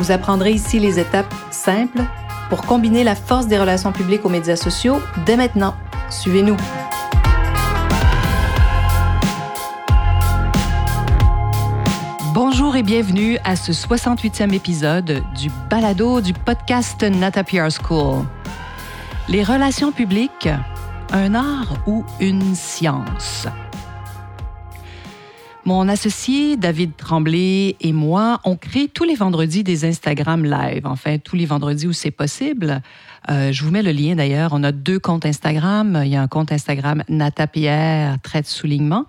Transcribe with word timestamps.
Vous 0.00 0.12
apprendrez 0.12 0.52
ici 0.52 0.78
les 0.78 0.98
étapes 0.98 1.34
simples 1.50 2.00
pour 2.48 2.62
combiner 2.62 3.04
la 3.04 3.14
force 3.14 3.48
des 3.48 3.58
relations 3.58 3.92
publiques 3.92 4.24
aux 4.24 4.30
médias 4.30 4.56
sociaux 4.56 4.98
dès 5.26 5.36
maintenant. 5.36 5.74
Suivez-nous. 6.08 6.56
Bonjour 12.32 12.76
et 12.76 12.82
bienvenue 12.82 13.36
à 13.44 13.56
ce 13.56 13.72
68e 13.72 14.54
épisode 14.54 15.22
du 15.36 15.50
balado 15.68 16.22
du 16.22 16.32
podcast 16.32 17.02
Nata 17.02 17.44
PR 17.44 17.68
School. 17.70 18.24
Les 19.28 19.44
relations 19.44 19.92
publiques, 19.92 20.48
un 21.12 21.34
art 21.34 21.74
ou 21.86 22.06
une 22.20 22.54
science? 22.54 23.46
Mon 25.70 25.88
associé 25.88 26.56
David 26.56 26.96
Tremblay 26.96 27.76
et 27.80 27.92
moi, 27.92 28.40
on 28.44 28.56
crée 28.56 28.88
tous 28.88 29.04
les 29.04 29.14
vendredis 29.14 29.62
des 29.62 29.84
Instagram 29.84 30.44
live, 30.44 30.84
enfin 30.84 31.18
tous 31.18 31.36
les 31.36 31.46
vendredis 31.46 31.86
où 31.86 31.92
c'est 31.92 32.10
possible. 32.10 32.82
Euh, 33.30 33.52
je 33.52 33.62
vous 33.62 33.70
mets 33.70 33.84
le 33.84 33.92
lien 33.92 34.16
d'ailleurs. 34.16 34.50
On 34.52 34.64
a 34.64 34.72
deux 34.72 34.98
comptes 34.98 35.26
Instagram. 35.26 36.02
Il 36.04 36.10
y 36.10 36.16
a 36.16 36.22
un 36.22 36.26
compte 36.26 36.50
Instagram 36.50 37.04
Nata 37.08 37.46
Pierre, 37.46 38.20
trait 38.20 38.42
soulignement. 38.42 39.06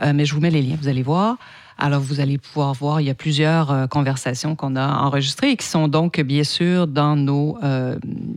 Euh, 0.00 0.14
mais 0.14 0.24
je 0.24 0.34
vous 0.34 0.40
mets 0.40 0.48
les 0.48 0.62
liens, 0.62 0.78
vous 0.80 0.88
allez 0.88 1.02
voir. 1.02 1.36
Alors, 1.80 2.00
vous 2.00 2.18
allez 2.18 2.38
pouvoir 2.38 2.74
voir, 2.74 3.00
il 3.00 3.06
y 3.06 3.10
a 3.10 3.14
plusieurs 3.14 3.70
euh, 3.70 3.86
conversations 3.86 4.56
qu'on 4.56 4.74
a 4.74 4.98
enregistrées 4.98 5.50
et 5.50 5.56
qui 5.56 5.64
sont 5.64 5.86
donc, 5.86 6.20
bien 6.20 6.42
sûr, 6.42 6.88
dans 6.88 7.14
nos, 7.14 7.56
euh, 7.62 7.96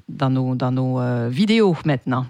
dans 0.09 0.29
nos, 0.29 0.53
dans 0.53 0.71
nos 0.71 0.99
euh, 0.99 1.27
vidéos 1.27 1.75
maintenant. 1.83 2.27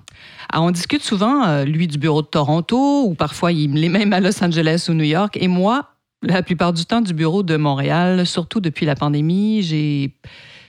Alors, 0.50 0.68
on 0.68 0.72
discute 0.72 1.04
souvent, 1.04 1.64
lui, 1.64 1.88
du 1.88 1.98
bureau 1.98 2.22
de 2.22 2.28
Toronto, 2.28 3.04
ou 3.04 3.14
parfois, 3.14 3.52
il 3.52 3.84
est 3.84 3.90
même 3.90 4.14
à 4.14 4.22
Los 4.22 4.42
Angeles 4.42 4.86
ou 4.88 4.94
New 4.94 5.04
York, 5.04 5.38
et 5.38 5.50
moi, 5.50 5.90
la 6.22 6.44
plupart 6.44 6.72
du 6.72 6.86
temps, 6.86 7.02
du 7.02 7.14
bureau 7.14 7.44
de 7.44 7.58
Montréal, 7.58 8.26
surtout 8.26 8.62
depuis 8.62 8.86
la 8.86 8.96
pandémie. 8.96 9.64
J'ai, 9.64 10.16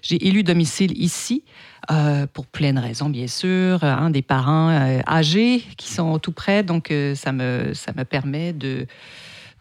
j'ai 0.02 0.26
élu 0.26 0.42
domicile 0.42 0.92
ici. 1.00 1.44
pour 2.32 2.46
plein 2.46 2.72
de 2.72 2.80
raisons, 2.80 3.10
bien 3.10 3.28
sûr, 3.28 3.84
hein, 3.84 4.10
des 4.10 4.22
parents 4.22 4.70
âgés 5.06 5.62
qui 5.76 5.92
sont 5.92 6.18
tout 6.18 6.32
près, 6.32 6.64
donc 6.64 6.92
ça, 7.14 7.32
me, 7.32 7.74
ça 7.74 7.92
me 7.96 8.04
permet 8.04 8.52
de, 8.52 8.86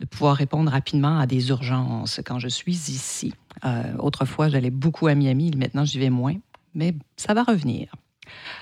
de 0.02 0.06
pouvoir 0.08 0.36
répondre 0.36 0.72
rapidement 0.72 1.20
à 1.20 1.28
des 1.28 1.50
urgences 1.50 2.20
quand 2.26 2.40
je 2.40 2.48
suis 2.48 2.74
ici. 2.74 3.34
Euh, 3.64 3.84
autrefois, 4.00 4.50
j'allais 4.50 4.72
beaucoup 4.72 5.08
à 5.08 5.16
Miami, 5.16 5.52
maintenant 5.56 5.86
j'y 5.86 6.00
vais 6.00 6.10
moins, 6.10 6.36
mais 6.74 6.96
ça 7.16 7.34
va 7.34 7.44
revenir. 7.44 7.94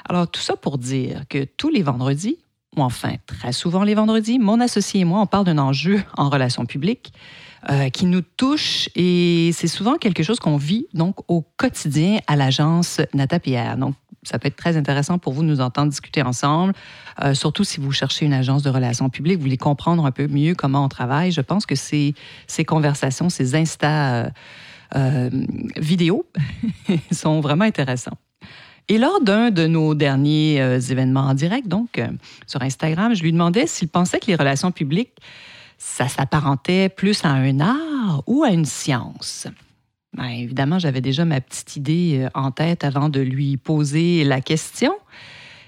Alors, 0.08 0.30
tout 0.30 0.42
ça 0.42 0.56
pour 0.58 0.78
dire 0.78 1.24
que 1.30 1.46
tous 1.46 1.70
les 1.70 1.82
vendredis, 1.82 2.38
ou 2.76 2.82
enfin 2.82 3.16
très 3.26 3.54
souvent 3.54 3.84
les 3.84 3.96
vendredis, 3.96 4.38
mon 4.38 4.60
associé 4.60 5.02
et 5.02 5.06
moi, 5.06 5.22
on 5.22 5.28
parle 5.28 5.46
d'un 5.46 5.58
enjeu 5.58 6.04
en 6.18 6.30
relations 6.30 6.66
publiques 6.66 7.14
euh, 7.70 7.90
qui 7.90 8.06
nous 8.06 8.22
touche 8.22 8.90
et 8.96 9.52
c'est 9.54 9.68
souvent 9.68 9.96
quelque 9.96 10.24
chose 10.24 10.40
qu'on 10.40 10.58
vit 10.58 10.88
donc 10.94 11.16
au 11.30 11.42
quotidien 11.58 12.20
à 12.28 12.36
l'agence 12.36 13.02
Nata 13.14 13.40
Pierre. 13.40 13.78
Donc, 13.78 13.96
ça 14.24 14.40
peut 14.40 14.48
être 14.48 14.56
très 14.56 14.78
intéressant 14.78 15.18
pour 15.18 15.34
vous 15.34 15.42
de 15.42 15.48
nous 15.48 15.62
entendre 15.62 15.90
discuter 15.90 16.22
ensemble, 16.22 16.74
euh, 17.24 17.34
surtout 17.34 17.64
si 17.64 17.80
vous 17.80 17.92
cherchez 17.92 18.26
une 18.26 18.34
agence 18.34 18.64
de 18.64 18.70
relations 18.70 19.10
publiques, 19.10 19.38
vous 19.38 19.44
voulez 19.44 19.58
comprendre 19.58 20.06
un 20.06 20.12
peu 20.12 20.28
mieux 20.28 20.56
comment 20.56 20.84
on 20.84 20.90
travaille. 20.90 21.32
Je 21.32 21.42
pense 21.42 21.66
que 21.66 21.76
ces, 21.76 22.14
conversations, 22.68 23.30
ces 23.30 23.56
Insta 23.56 24.26
euh, 24.26 24.30
euh 24.96 25.30
vidéos 25.78 26.26
sont 27.12 27.42
vraiment 27.42 27.66
intéressants. 27.66 28.18
Et 28.88 28.98
lors 28.98 29.22
d'un 29.22 29.52
de 29.52 29.68
nos 29.68 29.94
derniers 29.94 30.58
événements 30.92 31.28
en 31.28 31.36
direct, 31.36 31.68
donc 31.68 32.02
sur 32.48 32.64
Instagram, 32.64 33.14
je 33.14 33.22
lui 33.22 33.32
demandais 33.32 33.68
s'il 33.68 33.88
pensait 33.88 34.20
que 34.20 34.26
les 34.26 34.36
relations 34.36 34.72
publiques, 34.72 35.14
ça 35.78 36.08
s'apparentait 36.08 36.90
plus 36.90 37.24
à 37.24 37.30
un 37.30 37.60
art 37.60 38.24
ou 38.26 38.44
à 38.44 38.50
une 38.50 38.66
science. 38.66 39.48
Bien, 40.14 40.30
évidemment, 40.30 40.80
j'avais 40.80 41.02
déjà 41.02 41.24
ma 41.24 41.40
petite 41.40 41.76
idée 41.76 42.22
euh, 42.24 42.30
en 42.34 42.52
tête 42.52 42.84
avant 42.84 43.10
de 43.10 43.20
lui 43.20 43.58
poser 43.58 44.24
la 44.24 44.42
question. 44.42 44.94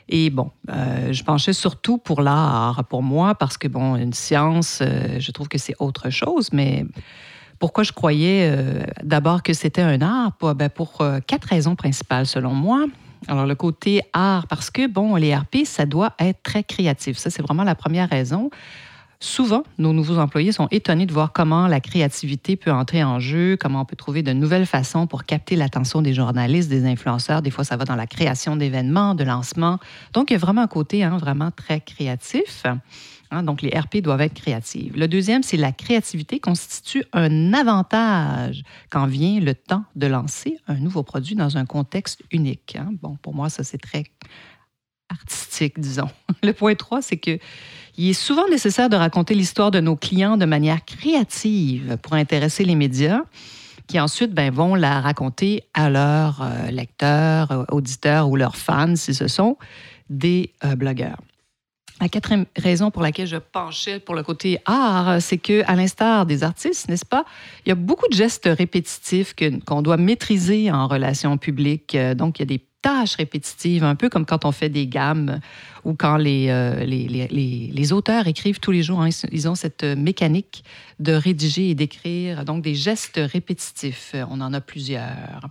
Et 0.09 0.29
bon, 0.29 0.51
euh, 0.69 1.13
je 1.13 1.23
penchais 1.23 1.53
surtout 1.53 1.97
pour 1.97 2.21
l'art, 2.21 2.83
pour 2.89 3.03
moi, 3.03 3.35
parce 3.35 3.57
que, 3.57 3.67
bon, 3.67 3.95
une 3.95 4.13
science, 4.13 4.79
euh, 4.81 5.19
je 5.19 5.31
trouve 5.31 5.47
que 5.47 5.59
c'est 5.59 5.75
autre 5.79 6.09
chose, 6.09 6.49
mais 6.51 6.85
pourquoi 7.59 7.83
je 7.83 7.91
croyais 7.91 8.51
d'abord 9.03 9.43
que 9.43 9.53
c'était 9.53 9.83
un 9.83 10.01
art? 10.01 10.31
Ben, 10.55 10.67
pour 10.67 11.03
quatre 11.27 11.45
raisons 11.45 11.75
principales, 11.75 12.25
selon 12.25 12.55
moi. 12.55 12.87
Alors, 13.27 13.45
le 13.45 13.53
côté 13.53 14.01
art, 14.13 14.47
parce 14.47 14.71
que, 14.71 14.87
bon, 14.87 15.15
les 15.15 15.35
RP, 15.35 15.57
ça 15.65 15.85
doit 15.85 16.15
être 16.17 16.41
très 16.41 16.63
créatif. 16.63 17.19
Ça, 17.19 17.29
c'est 17.29 17.43
vraiment 17.43 17.63
la 17.63 17.75
première 17.75 18.09
raison. 18.09 18.49
Souvent, 19.23 19.61
nos 19.77 19.93
nouveaux 19.93 20.17
employés 20.17 20.51
sont 20.51 20.67
étonnés 20.71 21.05
de 21.05 21.13
voir 21.13 21.31
comment 21.31 21.67
la 21.67 21.79
créativité 21.79 22.55
peut 22.55 22.71
entrer 22.71 23.03
en 23.03 23.19
jeu, 23.19 23.55
comment 23.55 23.81
on 23.81 23.85
peut 23.85 23.95
trouver 23.95 24.23
de 24.23 24.33
nouvelles 24.33 24.65
façons 24.65 25.05
pour 25.05 25.25
capter 25.25 25.55
l'attention 25.55 26.01
des 26.01 26.15
journalistes, 26.15 26.69
des 26.71 26.85
influenceurs. 26.85 27.43
Des 27.43 27.51
fois, 27.51 27.63
ça 27.63 27.77
va 27.77 27.85
dans 27.85 27.95
la 27.95 28.07
création 28.07 28.55
d'événements, 28.55 29.13
de 29.13 29.23
lancements. 29.23 29.77
Donc, 30.13 30.31
il 30.31 30.33
y 30.33 30.37
a 30.37 30.39
vraiment 30.39 30.63
un 30.63 30.67
côté 30.67 31.03
hein, 31.03 31.17
vraiment 31.17 31.51
très 31.51 31.81
créatif. 31.81 32.63
Hein. 33.29 33.43
donc, 33.43 33.61
les 33.61 33.69
RP 33.69 33.97
doivent 33.97 34.21
être 34.21 34.33
créatives. 34.33 34.97
Le 34.97 35.07
deuxième, 35.07 35.43
c'est 35.43 35.55
la 35.55 35.71
créativité 35.71 36.39
constitue 36.39 37.03
un 37.13 37.53
avantage 37.53 38.63
quand 38.89 39.05
vient 39.05 39.39
le 39.39 39.53
temps 39.53 39.83
de 39.95 40.07
lancer 40.07 40.57
un 40.67 40.77
nouveau 40.77 41.03
produit 41.03 41.35
dans 41.35 41.57
un 41.57 41.65
contexte 41.67 42.23
unique. 42.31 42.75
Hein. 42.75 42.89
Bon, 43.03 43.17
pour 43.21 43.35
moi, 43.35 43.49
ça, 43.49 43.63
c'est 43.63 43.77
très 43.77 44.05
artistique, 45.11 45.79
disons. 45.79 46.09
Le 46.43 46.53
point 46.53 46.75
3, 46.75 47.01
c'est 47.01 47.17
que 47.17 47.37
il 47.97 48.09
est 48.09 48.13
souvent 48.13 48.47
nécessaire 48.47 48.89
de 48.89 48.95
raconter 48.95 49.35
l'histoire 49.35 49.69
de 49.69 49.79
nos 49.79 49.95
clients 49.95 50.37
de 50.37 50.45
manière 50.45 50.85
créative 50.85 51.97
pour 52.01 52.13
intéresser 52.13 52.63
les 52.63 52.75
médias 52.75 53.21
qui 53.91 53.99
ensuite 53.99 54.33
ben, 54.33 54.53
vont 54.53 54.75
la 54.75 55.01
raconter 55.01 55.63
à 55.73 55.89
leurs 55.89 56.41
euh, 56.41 56.71
lecteurs, 56.71 57.51
euh, 57.51 57.65
auditeurs 57.71 58.29
ou 58.29 58.37
leurs 58.37 58.55
fans, 58.55 58.95
si 58.95 59.13
ce 59.13 59.27
sont 59.27 59.57
des 60.09 60.53
euh, 60.63 60.75
blogueurs. 60.75 61.17
La 61.99 62.07
quatrième 62.07 62.45
raison 62.55 62.89
pour 62.89 63.01
laquelle 63.01 63.27
je 63.27 63.35
penchais 63.35 63.99
pour 63.99 64.15
le 64.15 64.23
côté 64.23 64.59
art, 64.65 65.21
c'est 65.21 65.37
que, 65.37 65.61
à 65.67 65.75
l'instar 65.75 66.25
des 66.25 66.41
artistes, 66.41 66.87
n'est-ce 66.87 67.05
pas, 67.05 67.25
il 67.65 67.69
y 67.69 67.71
a 67.73 67.75
beaucoup 67.75 68.07
de 68.07 68.15
gestes 68.15 68.49
répétitifs 68.51 69.35
qu'on 69.67 69.81
doit 69.81 69.97
maîtriser 69.97 70.71
en 70.71 70.87
relations 70.87 71.37
publiques. 71.37 71.95
Donc, 72.15 72.39
il 72.39 72.41
y 72.41 72.43
a 72.43 72.57
des 72.57 72.65
tâches 72.81 73.15
répétitives, 73.15 73.83
un 73.83 73.95
peu 73.95 74.09
comme 74.09 74.25
quand 74.25 74.45
on 74.45 74.51
fait 74.51 74.69
des 74.69 74.87
gammes 74.87 75.39
ou 75.83 75.93
quand 75.93 76.17
les, 76.17 76.47
euh, 76.49 76.83
les, 76.83 77.07
les, 77.07 77.27
les, 77.73 77.93
auteurs 77.93 78.27
écrivent 78.27 78.59
tous 78.59 78.71
les 78.71 78.83
jours. 78.83 79.01
Hein, 79.01 79.09
ils 79.31 79.47
ont 79.47 79.55
cette 79.55 79.83
mécanique 79.83 80.63
de 80.99 81.13
rédiger 81.13 81.69
et 81.69 81.75
d'écrire, 81.75 82.45
donc 82.45 82.63
des 82.63 82.75
gestes 82.75 83.19
répétitifs. 83.21 84.15
On 84.29 84.41
en 84.41 84.53
a 84.53 84.61
plusieurs. 84.61 85.49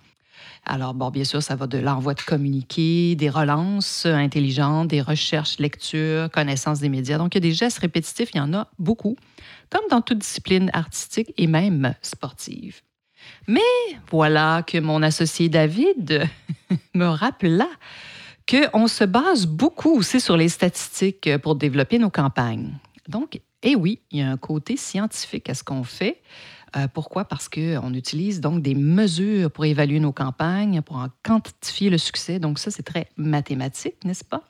Alors, 0.66 0.94
bon, 0.94 1.10
bien 1.10 1.24
sûr, 1.24 1.42
ça 1.42 1.56
va 1.56 1.66
de 1.66 1.78
l'envoi 1.78 2.14
de 2.14 2.20
communiqués, 2.20 3.14
des 3.16 3.30
relances 3.30 4.06
intelligentes, 4.06 4.88
des 4.88 5.00
recherches, 5.00 5.58
lectures, 5.58 6.30
connaissances 6.30 6.80
des 6.80 6.88
médias. 6.88 7.19
Donc, 7.19 7.34
il 7.34 7.38
y 7.38 7.40
a 7.46 7.48
des 7.48 7.54
gestes 7.54 7.78
répétitifs, 7.78 8.30
il 8.34 8.38
y 8.38 8.40
en 8.40 8.52
a 8.52 8.69
beaucoup, 8.78 9.16
comme 9.70 9.82
dans 9.90 10.02
toute 10.02 10.19
discipline 10.19 10.70
artistique 10.72 11.32
et 11.38 11.46
même 11.46 11.94
sportive. 12.02 12.82
Mais 13.46 13.61
voilà 14.11 14.62
que 14.67 14.78
mon 14.78 15.02
associé 15.02 15.49
David 15.49 16.28
me 16.94 17.06
rappela 17.06 17.69
qu'on 18.49 18.88
se 18.88 19.05
base 19.05 19.46
beaucoup 19.46 19.93
aussi 19.96 20.20
sur 20.20 20.37
les 20.37 20.49
statistiques 20.49 21.37
pour 21.38 21.55
développer 21.55 21.99
nos 21.99 22.11
campagnes. 22.11 22.72
Donc, 23.08 23.40
eh 23.62 23.76
oui, 23.76 24.00
il 24.11 24.20
y 24.20 24.22
a 24.22 24.31
un 24.31 24.37
côté 24.37 24.76
scientifique 24.76 25.49
à 25.50 25.55
ce 25.55 25.62
qu'on 25.62 25.84
fait. 25.84 26.20
Euh, 26.76 26.87
pourquoi? 26.88 27.25
Parce 27.25 27.49
qu'on 27.49 27.94
utilise 27.94 28.40
donc 28.40 28.62
des 28.62 28.75
mesures 28.75 29.50
pour 29.50 29.64
évaluer 29.64 30.00
nos 30.00 30.12
campagnes, 30.12 30.82
pour 30.82 30.96
en 30.96 31.08
quantifier 31.22 31.90
le 31.90 31.99
succès. 31.99 32.38
Donc 32.38 32.58
ça, 32.58 32.70
c'est 32.70 32.82
très 32.82 33.08
mathématique, 33.17 33.96
n'est-ce 34.05 34.25
pas? 34.25 34.44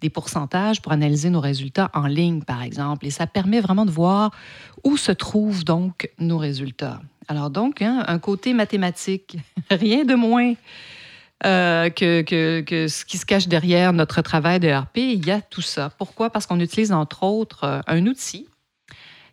Des 0.00 0.10
pourcentages 0.10 0.80
pour 0.80 0.92
analyser 0.92 1.30
nos 1.30 1.40
résultats 1.40 1.90
en 1.94 2.06
ligne, 2.06 2.42
par 2.42 2.62
exemple. 2.62 3.06
Et 3.06 3.10
ça 3.10 3.26
permet 3.26 3.60
vraiment 3.60 3.84
de 3.84 3.90
voir 3.90 4.30
où 4.84 4.96
se 4.96 5.12
trouvent 5.12 5.64
donc 5.64 6.10
nos 6.18 6.38
résultats. 6.38 7.00
Alors 7.28 7.50
donc, 7.50 7.82
hein, 7.82 8.04
un 8.06 8.18
côté 8.18 8.54
mathématique, 8.54 9.36
rien 9.70 10.04
de 10.04 10.14
moins 10.14 10.54
euh, 11.46 11.88
que, 11.88 12.20
que, 12.20 12.88
ce 12.88 13.04
qui 13.06 13.16
se 13.16 13.24
cache 13.24 13.48
derrière 13.48 13.94
notre 13.94 14.20
travail 14.20 14.60
de 14.60 14.70
RP. 14.70 14.98
Il 14.98 15.26
y 15.26 15.30
a 15.30 15.40
tout 15.40 15.62
ça. 15.62 15.90
Pourquoi? 15.96 16.28
Parce 16.28 16.46
qu'on 16.46 16.60
utilise 16.60 16.92
entre 16.92 17.22
autres 17.22 17.64
euh, 17.64 17.80
un 17.86 18.06
outil 18.06 18.46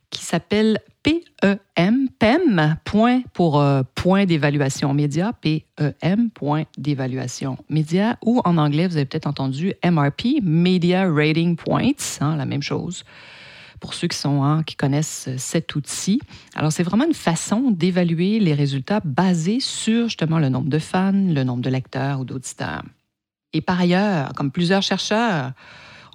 qui 0.09 0.24
s'appelle 0.24 0.80
PEM, 1.04 2.09
PEM, 2.19 2.77
point 2.86 3.21
pour 3.33 3.59
euh, 3.59 3.83
point 3.95 4.25
d'évaluation 4.25 4.94
média, 4.94 5.33
P-E-M, 5.42 6.30
point 6.31 6.63
d'évaluation 6.77 7.57
média, 7.69 8.18
ou 8.25 8.42
en 8.45 8.57
anglais, 8.57 8.88
vous 8.88 8.98
avez 8.98 9.06
peut-être 9.06 9.27
entendu 9.27 9.74
MRP, 9.86 10.42
Media 10.42 11.09
Rating 11.12 11.56
Points, 11.56 12.19
hein, 12.21 12.36
la 12.36 12.45
même 12.45 12.63
chose 12.63 13.04
pour 13.80 13.94
ceux 13.94 14.07
qui, 14.07 14.18
sont, 14.18 14.44
hein, 14.44 14.63
qui 14.63 14.75
connaissent 14.75 15.30
cet 15.38 15.75
outil. 15.75 16.19
Alors, 16.56 16.71
c'est 16.71 16.83
vraiment 16.83 17.06
une 17.06 17.13
façon 17.13 17.69
d'évaluer 17.71 18.39
les 18.39 18.53
résultats 18.53 19.01
basés 19.03 19.60
sur 19.60 20.06
justement 20.06 20.39
le 20.39 20.50
nombre 20.50 20.69
de 20.69 20.80
fans, 20.80 21.12
le 21.13 21.44
nombre 21.44 21.62
de 21.62 21.69
lecteurs 21.69 22.21
ou 22.21 22.25
d'auditeurs. 22.25 22.81
Et 23.53 23.62
par 23.62 23.80
ailleurs, 23.80 24.33
comme 24.36 24.51
plusieurs 24.51 24.81
chercheurs, 24.81 25.51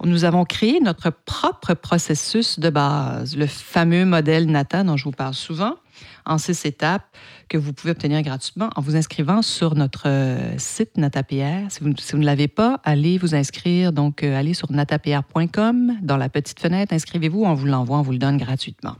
nous 0.05 0.25
avons 0.25 0.45
créé 0.45 0.79
notre 0.79 1.09
propre 1.09 1.73
processus 1.73 2.59
de 2.59 2.69
base, 2.69 3.35
le 3.37 3.47
fameux 3.47 4.05
modèle 4.05 4.47
NATA 4.47 4.83
dont 4.83 4.97
je 4.97 5.05
vous 5.05 5.11
parle 5.11 5.33
souvent, 5.33 5.75
en 6.25 6.37
six 6.37 6.65
étapes 6.65 7.05
que 7.49 7.57
vous 7.57 7.73
pouvez 7.73 7.91
obtenir 7.91 8.21
gratuitement 8.21 8.69
en 8.75 8.81
vous 8.81 8.95
inscrivant 8.95 9.41
sur 9.41 9.75
notre 9.75 10.07
euh, 10.07 10.57
site 10.57 10.97
NataPR. 10.97 11.69
Si 11.69 11.79
vous, 11.81 11.89
ne 11.89 12.25
l'avez 12.25 12.47
pas, 12.47 12.79
allez 12.83 13.17
vous 13.17 13.35
inscrire. 13.35 13.91
Donc, 13.91 14.23
euh, 14.23 14.37
allez 14.37 14.53
sur 14.53 14.71
natapr.com. 14.71 15.97
Dans 16.01 16.17
la 16.17 16.29
petite 16.29 16.59
fenêtre, 16.59 16.93
inscrivez-vous. 16.93 17.43
On 17.43 17.53
vous 17.53 17.67
l'envoie, 17.67 17.97
on 17.97 18.01
vous 18.01 18.13
le 18.13 18.17
donne 18.17 18.37
gratuitement. 18.37 18.95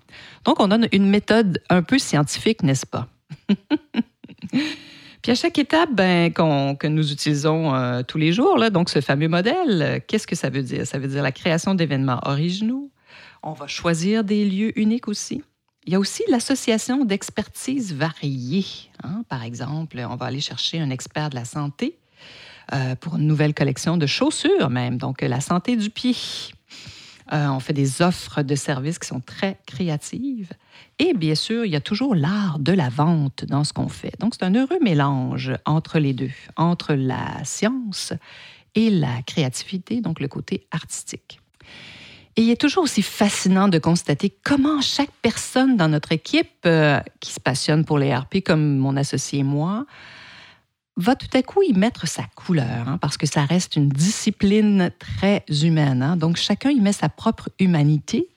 Donc, 0.46 0.60
on 0.60 0.68
donne 0.68 0.88
une 0.92 1.10
méthode 1.10 1.62
un 1.70 1.82
peu 1.82 1.98
scientifique, 1.98 2.64
n'est-ce 2.64 2.86
pas? 2.86 3.08
Puis 5.24 5.32
à 5.32 5.36
chaque 5.36 5.58
étape 5.58 5.90
ben, 5.94 6.34
que 6.34 6.88
nous 6.88 7.14
utilisons 7.14 7.74
euh, 7.74 8.04
tous 8.04 8.18
les 8.18 8.34
jours, 8.34 8.58
là, 8.58 8.70
donc 8.70 8.90
ce 8.90 9.00
fameux 9.00 9.30
modèle, 9.30 10.02
qu'est-ce 10.06 10.28
que 10.28 10.36
ça 10.36 10.50
veut 10.50 10.64
dire? 10.64 10.86
Ça 10.86 11.00
veut 11.00 11.08
dire 11.08 11.24
la 11.24 11.32
création 11.32 11.76
d'événements 11.76 12.20
originaux. 12.24 12.92
On 13.42 13.54
va 13.54 13.68
choisir 13.68 14.26
des 14.26 14.44
lieux 14.44 14.78
uniques 14.78 15.08
aussi. 15.08 15.42
Il 15.86 15.94
y 15.94 15.96
a 15.96 16.00
aussi 16.00 16.24
l'association 16.28 17.06
d'expertise 17.06 17.94
variées. 17.94 18.66
Hein. 19.02 19.24
Par 19.30 19.44
exemple, 19.44 20.06
on 20.10 20.18
va 20.18 20.26
aller 20.26 20.42
chercher 20.42 20.82
un 20.82 20.90
expert 20.90 21.30
de 21.30 21.36
la 21.36 21.46
santé 21.46 21.98
euh, 22.74 22.96
pour 22.96 23.16
une 23.16 23.26
nouvelle 23.26 23.54
collection 23.54 23.96
de 23.96 24.06
chaussures 24.06 24.70
même, 24.70 24.98
donc 24.98 25.22
la 25.22 25.40
santé 25.40 25.78
du 25.78 25.90
pied. 25.90 26.16
Euh, 27.32 27.48
on 27.48 27.60
fait 27.60 27.74
des 27.74 28.02
offres 28.02 28.42
de 28.42 28.56
services 28.56 29.00
qui 29.00 29.08
sont 29.08 29.22
très 29.22 29.58
créatives. 29.66 30.52
Et 31.00 31.14
bien 31.14 31.36
sûr, 31.36 31.66
il 31.66 31.72
y 31.72 31.76
a 31.76 31.82
toujours 31.82 32.16
l'art 32.16 32.60
de 32.60 32.74
la 32.74 32.90
vente 32.90 33.46
dans 33.46 33.64
ce 33.64 33.72
qu'on 33.72 33.88
fait. 33.88 34.14
Donc, 34.20 34.34
c'est 34.36 34.44
un 34.44 34.54
heureux 34.54 34.80
mélange 34.82 35.54
entre 35.66 36.00
les 36.00 36.14
deux, 36.14 36.32
entre 36.58 36.94
la 36.94 37.44
science 37.44 38.14
et 38.76 38.90
la 38.90 39.22
créativité, 39.26 40.02
donc 40.02 40.20
le 40.20 40.28
côté 40.28 40.68
artistique. 40.72 41.40
Et 42.36 42.42
il 42.42 42.50
est 42.50 42.60
toujours 42.60 42.84
aussi 42.84 43.04
fascinant 43.04 43.68
de 43.68 43.78
constater 43.78 44.34
comment 44.44 44.82
chaque 44.82 45.12
personne 45.22 45.78
dans 45.78 45.88
notre 45.88 46.12
équipe 46.12 46.66
euh, 46.66 47.00
qui 47.20 47.32
se 47.32 47.40
passionne 47.40 47.86
pour 47.86 48.00
les 48.00 48.14
RP, 48.14 48.38
comme 48.44 48.78
mon 48.78 48.98
associé 48.98 49.40
et 49.40 49.44
moi, 49.44 49.86
va 50.98 51.16
tout 51.16 51.28
à 51.34 51.42
coup 51.42 51.62
y 51.64 51.74
mettre 51.74 52.08
sa 52.08 52.24
couleur, 52.36 52.88
hein, 52.88 52.98
parce 53.02 53.18
que 53.18 53.26
ça 53.26 53.46
reste 53.46 53.76
une 53.76 53.90
discipline 53.90 54.92
très 55.00 55.44
humaine. 55.50 56.04
Hein. 56.04 56.18
Donc 56.18 56.38
chacun 56.38 56.70
y 56.70 56.80
met 56.80 56.94
sa 56.94 57.10
propre 57.10 57.50
humanité. 57.60 58.28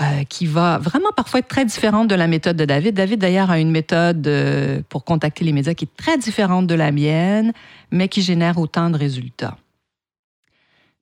Euh, 0.00 0.24
qui 0.24 0.46
va 0.46 0.78
vraiment 0.78 1.10
parfois 1.16 1.38
être 1.38 1.46
très 1.46 1.64
différente 1.64 2.08
de 2.08 2.16
la 2.16 2.26
méthode 2.26 2.56
de 2.56 2.64
David. 2.64 2.96
David, 2.96 3.20
d'ailleurs, 3.20 3.52
a 3.52 3.60
une 3.60 3.70
méthode 3.70 4.26
euh, 4.26 4.82
pour 4.88 5.04
contacter 5.04 5.44
les 5.44 5.52
médias 5.52 5.74
qui 5.74 5.84
est 5.84 5.96
très 5.96 6.18
différente 6.18 6.66
de 6.66 6.74
la 6.74 6.90
mienne, 6.90 7.52
mais 7.92 8.08
qui 8.08 8.20
génère 8.20 8.58
autant 8.58 8.90
de 8.90 8.96
résultats. 8.96 9.56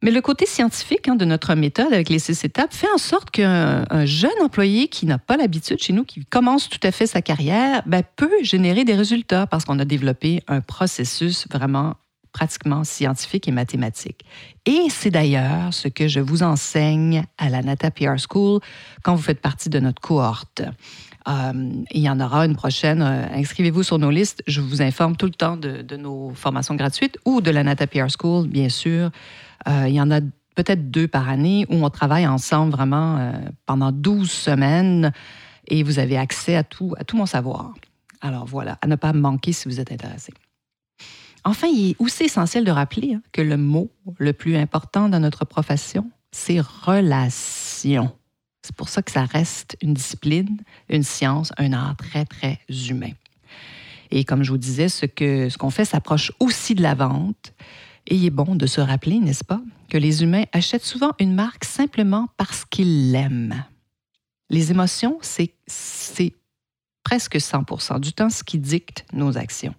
Mais 0.02 0.10
le 0.10 0.20
côté 0.20 0.46
scientifique 0.46 1.08
hein, 1.08 1.14
de 1.14 1.24
notre 1.24 1.54
méthode 1.54 1.92
avec 1.92 2.08
les 2.08 2.18
six 2.18 2.44
étapes 2.44 2.74
fait 2.74 2.90
en 2.92 2.98
sorte 2.98 3.30
qu'un 3.30 3.84
jeune 4.04 4.30
employé 4.42 4.88
qui 4.88 5.06
n'a 5.06 5.18
pas 5.18 5.36
l'habitude 5.36 5.80
chez 5.80 5.92
nous, 5.92 6.04
qui 6.04 6.24
commence 6.24 6.68
tout 6.68 6.80
à 6.82 6.90
fait 6.90 7.06
sa 7.06 7.22
carrière, 7.22 7.82
ben, 7.86 8.02
peut 8.16 8.42
générer 8.42 8.84
des 8.84 8.94
résultats 8.94 9.46
parce 9.46 9.64
qu'on 9.64 9.78
a 9.78 9.84
développé 9.84 10.42
un 10.48 10.60
processus 10.60 11.46
vraiment 11.50 11.94
pratiquement 12.32 12.82
scientifique 12.82 13.46
et 13.46 13.52
mathématique. 13.52 14.24
Et 14.66 14.86
c'est 14.88 15.10
d'ailleurs 15.10 15.72
ce 15.72 15.88
que 15.88 16.08
je 16.08 16.18
vous 16.18 16.42
enseigne 16.42 17.24
à 17.38 17.50
la 17.50 17.62
Nata 17.62 17.90
PR 17.90 18.16
School 18.18 18.60
quand 19.02 19.14
vous 19.14 19.22
faites 19.22 19.40
partie 19.40 19.68
de 19.68 19.78
notre 19.78 20.00
cohorte. 20.00 20.62
Euh, 21.28 21.52
il 21.92 22.00
y 22.00 22.10
en 22.10 22.18
aura 22.18 22.46
une 22.46 22.56
prochaine. 22.56 23.00
Euh, 23.00 23.26
inscrivez-vous 23.34 23.82
sur 23.84 23.98
nos 23.98 24.10
listes. 24.10 24.42
Je 24.46 24.60
vous 24.60 24.82
informe 24.82 25.16
tout 25.16 25.26
le 25.26 25.32
temps 25.32 25.56
de, 25.56 25.82
de 25.82 25.96
nos 25.96 26.32
formations 26.34 26.74
gratuites 26.74 27.16
ou 27.24 27.40
de 27.40 27.50
la 27.50 27.62
Nata 27.62 27.86
PR 27.86 28.08
School, 28.08 28.48
bien 28.48 28.68
sûr. 28.68 29.10
Euh, 29.68 29.86
il 29.88 29.94
y 29.94 30.00
en 30.00 30.10
a 30.10 30.20
peut-être 30.54 30.90
deux 30.90 31.08
par 31.08 31.28
année 31.28 31.66
où 31.68 31.74
on 31.74 31.90
travaille 31.90 32.26
ensemble 32.26 32.72
vraiment 32.72 33.18
euh, 33.18 33.32
pendant 33.66 33.92
12 33.92 34.30
semaines 34.30 35.12
et 35.68 35.82
vous 35.82 35.98
avez 35.98 36.18
accès 36.18 36.56
à 36.56 36.64
tout, 36.64 36.94
à 36.98 37.04
tout 37.04 37.16
mon 37.16 37.26
savoir. 37.26 37.72
Alors 38.20 38.44
voilà, 38.44 38.78
à 38.82 38.86
ne 38.86 38.96
pas 38.96 39.12
manquer 39.12 39.52
si 39.52 39.68
vous 39.68 39.80
êtes 39.80 39.92
intéressé. 39.92 40.32
Enfin, 41.44 41.66
il 41.66 41.90
est 41.90 41.96
aussi 41.98 42.24
essentiel 42.24 42.64
de 42.64 42.70
rappeler 42.70 43.14
hein, 43.14 43.22
que 43.32 43.42
le 43.42 43.56
mot 43.56 43.90
le 44.18 44.32
plus 44.32 44.56
important 44.56 45.08
dans 45.08 45.18
notre 45.18 45.44
profession, 45.44 46.10
c'est 46.30 46.60
relation. 46.60 48.12
C'est 48.62 48.76
pour 48.76 48.88
ça 48.88 49.02
que 49.02 49.10
ça 49.10 49.24
reste 49.24 49.76
une 49.82 49.92
discipline, 49.92 50.58
une 50.88 51.02
science, 51.02 51.52
un 51.58 51.72
art 51.72 51.96
très, 51.96 52.24
très 52.24 52.60
humain. 52.88 53.10
Et 54.12 54.24
comme 54.24 54.44
je 54.44 54.52
vous 54.52 54.58
disais, 54.58 54.88
ce 54.88 55.06
qu'on 55.06 55.50
ce 55.50 55.58
qu'on 55.58 55.70
fait 55.70 55.84
s'approche 55.84 56.32
aussi 56.38 56.74
de 56.74 56.82
la 56.82 56.94
vente. 56.94 57.54
Et 58.06 58.16
il 58.16 58.26
est 58.26 58.30
bon 58.30 58.56
de 58.56 58.66
se 58.66 58.80
rappeler, 58.80 59.18
n'est-ce 59.18 59.44
pas, 59.44 59.60
que 59.88 59.98
les 59.98 60.22
humains 60.22 60.44
achètent 60.52 60.84
souvent 60.84 61.12
une 61.18 61.34
marque 61.34 61.64
simplement 61.64 62.28
parce 62.36 62.64
qu'ils 62.64 63.12
l'aiment. 63.12 63.64
Les 64.50 64.70
émotions, 64.70 65.18
c'est 65.22 65.54
presque 67.04 67.36
100% 67.36 68.00
du 68.00 68.12
temps 68.12 68.30
ce 68.30 68.44
qui 68.44 68.58
dicte 68.58 69.04
nos 69.12 69.36
actions. 69.38 69.74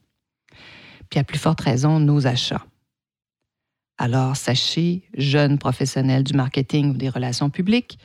Puis 1.10 1.20
à 1.20 1.24
plus 1.24 1.38
forte 1.38 1.62
raison, 1.62 2.00
nos 2.00 2.26
achats. 2.26 2.66
Alors, 3.98 4.36
sachez, 4.36 5.04
jeunes 5.16 5.60
professionnels 5.60 6.24
du 6.24 6.34
marketing 6.34 6.92
ou 6.92 6.98
des 6.98 7.10
relations 7.10 7.50
publiques, 7.50 8.00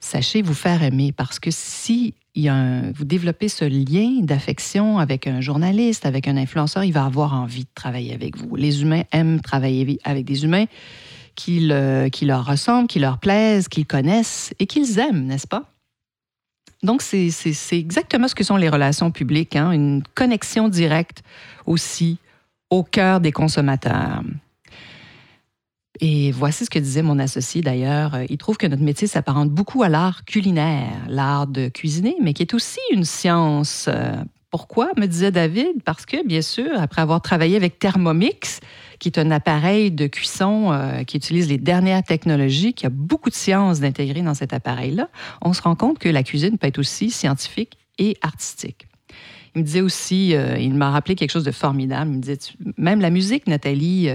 sachez 0.00 0.42
vous 0.42 0.54
faire 0.54 0.82
aimer 0.82 1.12
parce 1.12 1.38
que 1.38 1.50
si 1.50 2.14
vous 2.46 3.04
développez 3.04 3.48
ce 3.48 3.64
lien 3.64 4.20
d'affection 4.22 4.98
avec 4.98 5.26
un 5.26 5.40
journaliste, 5.40 6.06
avec 6.06 6.28
un 6.28 6.36
influenceur, 6.36 6.84
il 6.84 6.92
va 6.92 7.04
avoir 7.04 7.34
envie 7.34 7.64
de 7.64 7.70
travailler 7.74 8.14
avec 8.14 8.36
vous. 8.36 8.54
Les 8.54 8.82
humains 8.82 9.02
aiment 9.12 9.40
travailler 9.40 9.98
avec 10.04 10.24
des 10.24 10.44
humains 10.44 10.66
qui, 11.34 11.60
leur 11.60 12.46
ressemblent, 12.46 12.88
qui 12.88 12.98
leur 12.98 13.18
plaisent, 13.18 13.68
qu'ils 13.68 13.86
connaissent 13.86 14.52
et 14.58 14.66
qu'ils 14.66 14.98
aiment, 14.98 15.24
n'est-ce 15.24 15.46
pas? 15.46 15.64
Donc, 16.82 17.02
c'est 17.02 17.32
exactement 17.72 18.28
ce 18.28 18.36
que 18.36 18.44
sont 18.44 18.56
les 18.56 18.68
relations 18.68 19.10
publiques, 19.10 19.56
hein? 19.56 19.72
une 19.72 20.02
connexion 20.14 20.68
directe 20.68 21.22
aussi 21.66 22.18
au 22.70 22.84
cœur 22.84 23.20
des 23.20 23.32
consommateurs. 23.32 24.22
Et 26.00 26.30
voici 26.30 26.64
ce 26.64 26.70
que 26.70 26.78
disait 26.78 27.02
mon 27.02 27.18
associé 27.18 27.60
d'ailleurs. 27.60 28.14
Euh, 28.14 28.24
il 28.28 28.38
trouve 28.38 28.56
que 28.56 28.66
notre 28.66 28.82
métier 28.82 29.06
s'apparente 29.06 29.50
beaucoup 29.50 29.82
à 29.82 29.88
l'art 29.88 30.24
culinaire, 30.24 30.92
l'art 31.08 31.46
de 31.46 31.68
cuisiner, 31.68 32.16
mais 32.20 32.34
qui 32.34 32.42
est 32.42 32.54
aussi 32.54 32.80
une 32.92 33.04
science. 33.04 33.86
Euh, 33.88 34.16
pourquoi, 34.50 34.90
me 34.96 35.06
disait 35.06 35.30
David? 35.30 35.82
Parce 35.84 36.06
que, 36.06 36.26
bien 36.26 36.40
sûr, 36.40 36.70
après 36.78 37.02
avoir 37.02 37.20
travaillé 37.20 37.56
avec 37.56 37.78
Thermomix, 37.78 38.60
qui 38.98 39.08
est 39.08 39.18
un 39.18 39.30
appareil 39.30 39.90
de 39.90 40.06
cuisson 40.06 40.72
euh, 40.72 41.04
qui 41.04 41.18
utilise 41.18 41.48
les 41.48 41.58
dernières 41.58 42.02
technologies, 42.02 42.72
qui 42.72 42.86
a 42.86 42.90
beaucoup 42.90 43.28
de 43.28 43.34
sciences 43.34 43.80
d'intégrer 43.80 44.22
dans 44.22 44.34
cet 44.34 44.54
appareil-là, 44.54 45.10
on 45.42 45.52
se 45.52 45.60
rend 45.60 45.74
compte 45.74 45.98
que 45.98 46.08
la 46.08 46.22
cuisine 46.22 46.56
peut 46.56 46.66
être 46.66 46.78
aussi 46.78 47.10
scientifique 47.10 47.76
et 47.98 48.16
artistique. 48.22 48.87
Il 49.58 49.62
me 49.62 49.66
disait 49.66 49.80
aussi, 49.80 50.34
il 50.58 50.74
m'a 50.74 50.90
rappelé 50.90 51.16
quelque 51.16 51.32
chose 51.32 51.44
de 51.44 51.50
formidable. 51.50 52.10
Il 52.12 52.16
me 52.18 52.22
disait, 52.22 52.38
même 52.76 53.00
la 53.00 53.10
musique, 53.10 53.48
Nathalie, 53.48 54.08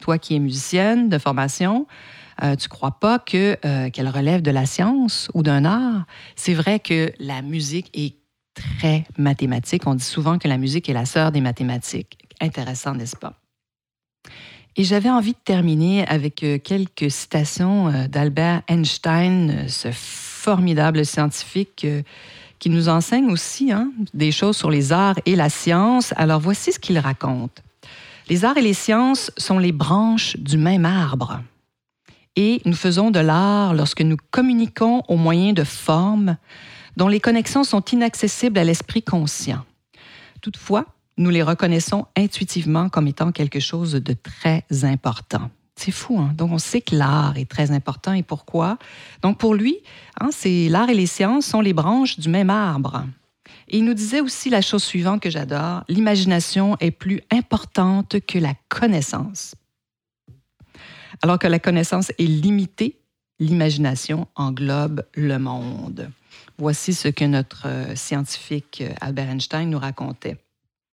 toi 0.00 0.18
qui 0.18 0.34
es 0.34 0.38
musicienne 0.40 1.08
de 1.08 1.18
formation, 1.18 1.86
euh, 2.42 2.56
tu 2.56 2.68
crois 2.68 2.92
pas 2.92 3.18
que 3.18 3.56
euh, 3.64 3.90
qu'elle 3.90 4.08
relève 4.08 4.42
de 4.42 4.50
la 4.50 4.66
science 4.66 5.30
ou 5.34 5.42
d'un 5.42 5.64
art? 5.64 6.06
C'est 6.36 6.54
vrai 6.54 6.80
que 6.80 7.12
la 7.18 7.42
musique 7.42 7.90
est 7.94 8.16
très 8.54 9.04
mathématique. 9.18 9.86
On 9.86 9.94
dit 9.94 10.04
souvent 10.04 10.38
que 10.38 10.48
la 10.48 10.56
musique 10.56 10.88
est 10.88 10.94
la 10.94 11.04
sœur 11.04 11.32
des 11.32 11.40
mathématiques. 11.40 12.18
Intéressant, 12.40 12.94
n'est-ce 12.94 13.16
pas? 13.16 13.34
Et 14.76 14.84
j'avais 14.84 15.10
envie 15.10 15.32
de 15.32 15.38
terminer 15.44 16.06
avec 16.06 16.42
euh, 16.42 16.58
quelques 16.58 17.10
citations 17.10 18.06
d'Albert 18.08 18.62
Einstein, 18.68 19.68
ce 19.68 19.88
formidable 19.92 21.04
scientifique 21.04 21.86
qui 22.60 22.70
nous 22.70 22.88
enseigne 22.88 23.30
aussi 23.30 23.72
hein, 23.72 23.90
des 24.14 24.30
choses 24.30 24.56
sur 24.56 24.70
les 24.70 24.92
arts 24.92 25.18
et 25.26 25.34
la 25.34 25.48
science. 25.48 26.14
Alors 26.16 26.40
voici 26.40 26.72
ce 26.72 26.78
qu'il 26.78 26.98
raconte. 26.98 27.62
Les 28.28 28.44
arts 28.44 28.58
et 28.58 28.62
les 28.62 28.74
sciences 28.74 29.32
sont 29.36 29.58
les 29.58 29.72
branches 29.72 30.36
du 30.36 30.56
même 30.56 30.84
arbre. 30.84 31.40
Et 32.36 32.62
nous 32.64 32.74
faisons 32.74 33.10
de 33.10 33.18
l'art 33.18 33.74
lorsque 33.74 34.02
nous 34.02 34.18
communiquons 34.30 35.02
au 35.08 35.16
moyen 35.16 35.52
de 35.52 35.64
formes 35.64 36.36
dont 36.96 37.08
les 37.08 37.18
connexions 37.18 37.64
sont 37.64 37.84
inaccessibles 37.86 38.58
à 38.58 38.64
l'esprit 38.64 39.02
conscient. 39.02 39.64
Toutefois, 40.40 40.86
nous 41.16 41.30
les 41.30 41.42
reconnaissons 41.42 42.06
intuitivement 42.16 42.88
comme 42.88 43.08
étant 43.08 43.32
quelque 43.32 43.60
chose 43.60 43.92
de 43.92 44.12
très 44.14 44.64
important. 44.84 45.50
C'est 45.82 45.92
fou, 45.92 46.18
hein? 46.18 46.34
Donc, 46.36 46.52
on 46.52 46.58
sait 46.58 46.82
que 46.82 46.94
l'art 46.94 47.38
est 47.38 47.48
très 47.48 47.70
important 47.70 48.12
et 48.12 48.22
pourquoi. 48.22 48.76
Donc, 49.22 49.38
pour 49.38 49.54
lui, 49.54 49.78
hein, 50.20 50.28
c'est 50.30 50.68
l'art 50.68 50.90
et 50.90 50.94
les 50.94 51.06
sciences 51.06 51.46
sont 51.46 51.62
les 51.62 51.72
branches 51.72 52.18
du 52.18 52.28
même 52.28 52.50
arbre. 52.50 53.06
Et 53.66 53.78
il 53.78 53.86
nous 53.86 53.94
disait 53.94 54.20
aussi 54.20 54.50
la 54.50 54.60
chose 54.60 54.84
suivante 54.84 55.22
que 55.22 55.30
j'adore, 55.30 55.84
l'imagination 55.88 56.76
est 56.80 56.90
plus 56.90 57.22
importante 57.30 58.16
que 58.26 58.38
la 58.38 58.52
connaissance. 58.68 59.54
Alors 61.22 61.38
que 61.38 61.46
la 61.46 61.58
connaissance 61.58 62.10
est 62.10 62.26
limitée, 62.26 63.00
l'imagination 63.38 64.28
englobe 64.34 65.02
le 65.14 65.38
monde. 65.38 66.10
Voici 66.58 66.92
ce 66.92 67.08
que 67.08 67.24
notre 67.24 67.66
euh, 67.66 67.96
scientifique 67.96 68.82
euh, 68.82 68.92
Albert 69.00 69.30
Einstein 69.30 69.70
nous 69.70 69.78
racontait. 69.78 70.36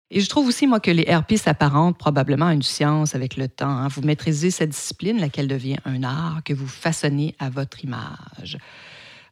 Et 0.09 0.21
je 0.21 0.29
trouve 0.29 0.47
aussi, 0.47 0.67
moi, 0.67 0.79
que 0.79 0.91
les 0.91 1.03
RP 1.03 1.35
s'apparentent 1.35 1.97
probablement 1.97 2.47
à 2.47 2.53
une 2.53 2.61
science 2.61 3.13
avec 3.13 3.35
le 3.35 3.49
temps. 3.49 3.69
Hein. 3.69 3.89
Vous 3.89 4.01
maîtrisez 4.01 4.51
cette 4.51 4.69
discipline, 4.69 5.19
laquelle 5.19 5.47
devient 5.47 5.77
un 5.83 6.03
art 6.03 6.41
que 6.45 6.53
vous 6.53 6.67
façonnez 6.67 7.35
à 7.39 7.49
votre 7.49 7.83
image. 7.83 8.57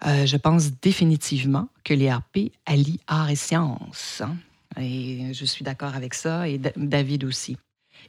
Euh, 0.05 0.25
je 0.25 0.35
pense 0.35 0.71
définitivement 0.81 1.69
que 1.85 1.93
les 1.93 2.11
RP 2.11 2.51
allient 2.65 2.99
art 3.07 3.29
et 3.29 3.37
science. 3.37 4.21
Hein. 4.21 4.35
Et 4.81 5.33
je 5.33 5.45
suis 5.45 5.63
d'accord 5.63 5.95
avec 5.95 6.13
ça, 6.13 6.49
et 6.49 6.59
David 6.75 7.23
aussi. 7.23 7.55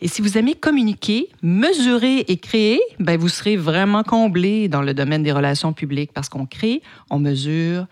Et 0.01 0.09
si 0.09 0.21
vous 0.21 0.37
aimez 0.37 0.55
communiquer, 0.55 1.29
mesurer 1.43 2.19
et 2.29 2.37
créer, 2.37 2.81
ben 2.99 3.19
vous 3.19 3.29
serez 3.29 3.57
vraiment 3.57 4.03
comblé 4.03 4.69
dans 4.69 4.83
le 4.83 4.93
domaine 4.93 5.23
des 5.23 5.33
relations 5.33 5.73
publiques 5.73 6.13
parce 6.13 6.29
qu'on 6.29 6.45
crée, 6.45 6.83
on 7.09 7.19
mesure 7.19 7.87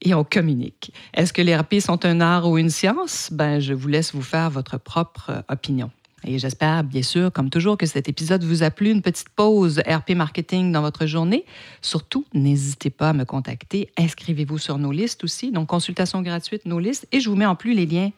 et 0.03 0.15
on 0.15 0.25
communique. 0.25 0.93
Est-ce 1.15 1.33
que 1.33 1.41
les 1.43 1.57
RP 1.57 1.75
sont 1.81 2.05
un 2.05 2.21
art 2.21 2.49
ou 2.49 2.59
une 2.59 2.71
science? 2.71 3.31
Ben, 3.33 3.61
je 3.61 3.73
vous 3.73 3.89
laisse 3.89 4.15
vous 4.15 4.23
faire 4.23 4.51
votre 4.51 4.79
propre 4.79 5.45
opinion. 5.49 5.91
Et 6.25 6.39
j'espère, 6.39 6.85
bien 6.85 7.03
sûr, 7.03 7.33
comme 7.33 7.51
toujours, 7.51 7.77
que 7.77 7.87
cet 7.87 8.09
épisode 8.09 8.45
vous 8.45 8.63
a 8.63 8.71
plu. 8.71 8.91
Une 8.91 9.03
petite 9.03 9.29
pause 9.31 9.83
RP 9.89 10.11
Marketing 10.11 10.71
dans 10.71 10.81
votre 10.81 11.07
journée. 11.07 11.45
Surtout, 11.81 12.25
n'hésitez 12.33 12.91
pas 12.91 13.11
à 13.11 13.13
me 13.13 13.25
contacter. 13.25 13.91
Inscrivez-vous 13.99 14.59
sur 14.59 14.79
nos 14.79 14.93
listes 14.93 15.25
aussi. 15.25 15.51
Donc, 15.51 15.69
consultation 15.69 16.23
gratuite, 16.23 16.65
nos 16.65 16.79
listes. 16.79 17.09
Et 17.11 17.21
je 17.21 17.29
vous 17.29 17.37
mets 17.37 17.47
en 17.47 17.57
plus 17.57 17.75
les 17.75 17.87
liens 17.87 18.11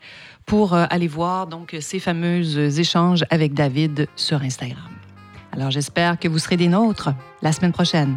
pour 0.45 0.75
euh, 0.75 0.85
aller 0.91 1.09
voir 1.09 1.47
donc 1.47 1.75
ces 1.81 1.99
fameux 1.99 2.79
échanges 2.79 3.25
avec 3.31 3.55
David 3.55 4.07
sur 4.17 4.43
Instagram. 4.43 4.79
Alors, 5.53 5.71
j'espère 5.71 6.19
que 6.19 6.29
vous 6.29 6.39
serez 6.39 6.57
des 6.57 6.69
nôtres 6.69 7.11
la 7.41 7.53
semaine 7.53 7.73
prochaine. 7.73 8.17